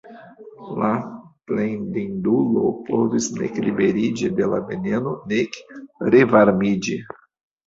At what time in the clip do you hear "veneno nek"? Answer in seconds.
4.71-5.61